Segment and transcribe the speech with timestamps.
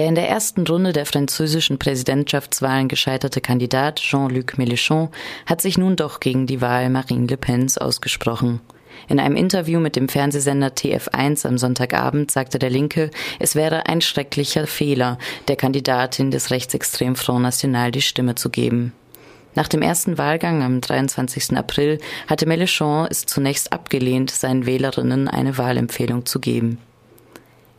[0.00, 5.10] Der in der ersten Runde der französischen Präsidentschaftswahlen gescheiterte Kandidat Jean-Luc Mélenchon
[5.44, 8.62] hat sich nun doch gegen die Wahl Marine Le Pens ausgesprochen.
[9.08, 13.10] In einem Interview mit dem Fernsehsender TF1 am Sonntagabend sagte der Linke,
[13.40, 15.18] es wäre ein schrecklicher Fehler,
[15.48, 18.94] der Kandidatin des rechtsextremen Front National die Stimme zu geben.
[19.54, 21.58] Nach dem ersten Wahlgang am 23.
[21.58, 26.78] April hatte Mélenchon es zunächst abgelehnt, seinen Wählerinnen eine Wahlempfehlung zu geben.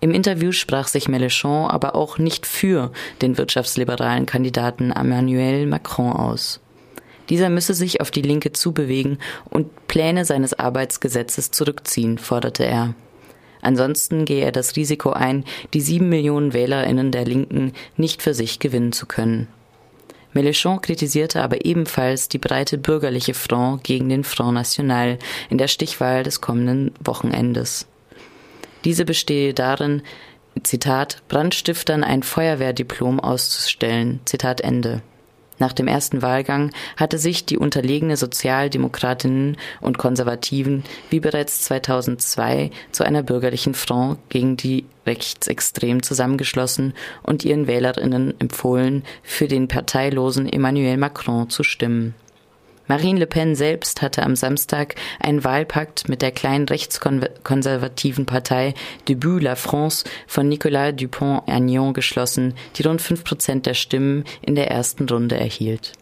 [0.00, 2.90] Im Interview sprach sich Mélenchon aber auch nicht für
[3.20, 6.60] den wirtschaftsliberalen Kandidaten Emmanuel Macron aus.
[7.28, 9.18] Dieser müsse sich auf die Linke zubewegen
[9.50, 12.94] und Pläne seines Arbeitsgesetzes zurückziehen, forderte er.
[13.62, 15.44] Ansonsten gehe er das Risiko ein,
[15.74, 19.48] die sieben Millionen Wählerinnen der Linken nicht für sich gewinnen zu können.
[20.32, 25.18] Mélenchon kritisierte aber ebenfalls die breite bürgerliche Front gegen den Front National
[25.50, 27.86] in der Stichwahl des kommenden Wochenendes.
[28.84, 30.02] Diese bestehe darin,
[30.62, 34.20] Zitat, Brandstiftern ein Feuerwehrdiplom auszustellen.
[34.24, 35.02] Zitat Ende.
[35.60, 43.04] Nach dem ersten Wahlgang hatte sich die unterlegene Sozialdemokratinnen und Konservativen wie bereits 2002 zu
[43.04, 50.96] einer bürgerlichen Front gegen die Rechtsextremen zusammengeschlossen und ihren Wählerinnen empfohlen, für den parteilosen Emmanuel
[50.96, 52.14] Macron zu stimmen.
[52.90, 58.74] Marine Le Pen selbst hatte am Samstag einen Wahlpakt mit der kleinen rechtskonservativen Partei
[59.06, 64.72] Debut la France von Nicolas Dupont-Aignan geschlossen, die rund fünf Prozent der Stimmen in der
[64.72, 65.92] ersten Runde erhielt.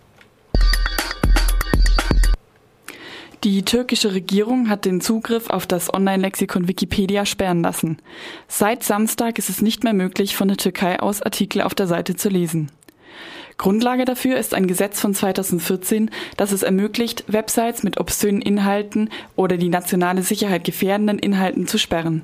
[3.44, 7.98] Die türkische Regierung hat den Zugriff auf das Online-Lexikon Wikipedia sperren lassen.
[8.46, 12.16] Seit Samstag ist es nicht mehr möglich, von der Türkei aus Artikel auf der Seite
[12.16, 12.70] zu lesen.
[13.58, 19.56] Grundlage dafür ist ein Gesetz von 2014, das es ermöglicht, Websites mit obszönen Inhalten oder
[19.56, 22.22] die nationale Sicherheit gefährdenden Inhalten zu sperren.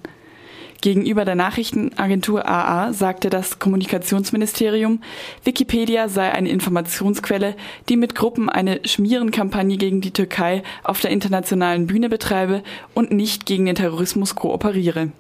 [0.81, 5.01] Gegenüber der Nachrichtenagentur AA sagte das Kommunikationsministerium,
[5.43, 7.57] Wikipedia sei eine Informationsquelle,
[7.89, 12.63] die mit Gruppen eine Schmierenkampagne gegen die Türkei auf der internationalen Bühne betreibe
[12.93, 15.11] und nicht gegen den Terrorismus kooperiere.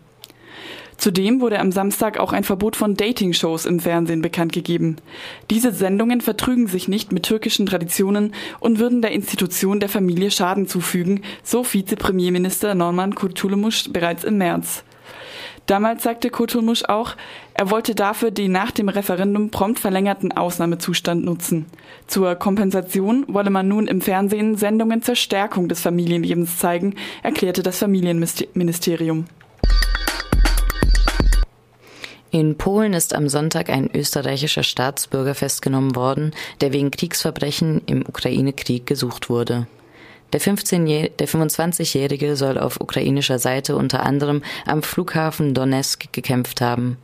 [0.96, 4.96] Zudem wurde am Samstag auch ein Verbot von Dating-Shows im Fernsehen bekannt gegeben.
[5.50, 10.66] Diese Sendungen vertrügen sich nicht mit türkischen Traditionen und würden der Institution der Familie Schaden
[10.66, 14.84] zufügen, so Vizepremierminister Norman Kurtulmuş bereits im März.
[15.66, 17.16] Damals sagte Kurtulmuş auch,
[17.54, 21.66] er wollte dafür den nach dem Referendum prompt verlängerten Ausnahmezustand nutzen.
[22.06, 27.78] Zur Kompensation wolle man nun im Fernsehen Sendungen zur Stärkung des Familienlebens zeigen, erklärte das
[27.78, 29.24] Familienministerium.
[32.34, 38.86] In Polen ist am Sonntag ein österreichischer Staatsbürger festgenommen worden, der wegen Kriegsverbrechen im Ukraine-Krieg
[38.86, 39.68] gesucht wurde.
[40.32, 46.98] Der, 15 der 25-Jährige soll auf ukrainischer Seite unter anderem am Flughafen Donetsk gekämpft haben.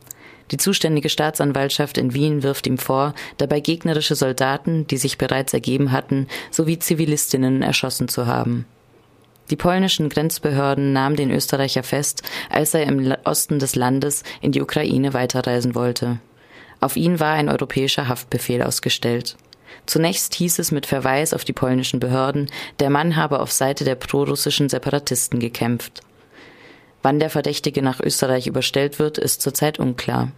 [0.51, 5.93] Die zuständige Staatsanwaltschaft in Wien wirft ihm vor, dabei gegnerische Soldaten, die sich bereits ergeben
[5.93, 8.65] hatten, sowie Zivilistinnen erschossen zu haben.
[9.51, 14.61] Die polnischen Grenzbehörden nahmen den Österreicher fest, als er im Osten des Landes in die
[14.61, 16.19] Ukraine weiterreisen wollte.
[16.79, 19.35] Auf ihn war ein europäischer Haftbefehl ausgestellt.
[19.85, 23.95] Zunächst hieß es mit Verweis auf die polnischen Behörden, der Mann habe auf Seite der
[23.95, 25.99] prorussischen Separatisten gekämpft.
[27.03, 30.31] Wann der Verdächtige nach Österreich überstellt wird, ist zurzeit unklar.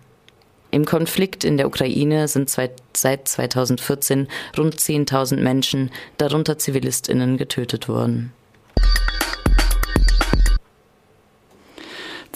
[0.71, 8.33] Im Konflikt in der Ukraine sind seit 2014 rund 10.000 Menschen, darunter Zivilistinnen, getötet worden.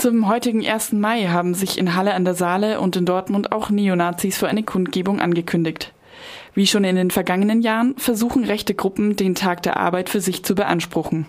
[0.08, 0.94] Zum heutigen 1.
[0.94, 4.64] Mai haben sich in Halle an der Saale und in Dortmund auch Neonazis für eine
[4.64, 5.92] Kundgebung angekündigt.
[6.54, 10.46] Wie schon in den vergangenen Jahren versuchen rechte Gruppen, den Tag der Arbeit für sich
[10.46, 11.26] zu beanspruchen.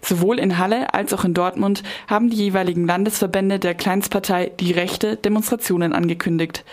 [0.00, 5.16] Sowohl in Halle als auch in Dortmund haben die jeweiligen Landesverbände der Kleinstpartei Die Rechte
[5.16, 6.64] Demonstrationen angekündigt.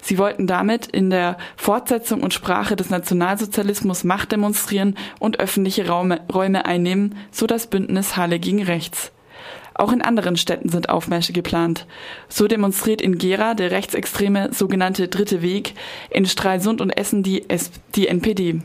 [0.00, 6.64] Sie wollten damit in der Fortsetzung und Sprache des Nationalsozialismus Macht demonstrieren und öffentliche Räume,
[6.64, 9.12] einnehmen, so das Bündnis Halle gegen Rechts.
[9.78, 11.86] Auch in anderen Städten sind Aufmärsche geplant.
[12.30, 15.74] So demonstriert in Gera der rechtsextreme sogenannte Dritte Weg,
[16.08, 18.62] in Stralsund und Essen die, S die NPD.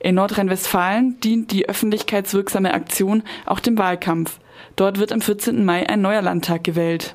[0.00, 4.40] In Nordrhein-Westfalen dient die öffentlichkeitswirksame Aktion auch dem Wahlkampf.
[4.74, 5.64] Dort wird am 14.
[5.64, 7.14] Mai ein neuer Landtag gewählt.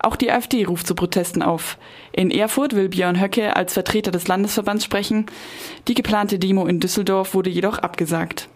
[0.00, 1.78] Auch die AfD ruft zu Protesten auf.
[2.12, 5.26] In Erfurt will Björn Höcke als Vertreter des Landesverbands sprechen.
[5.86, 8.48] Die geplante Demo in Düsseldorf wurde jedoch abgesagt.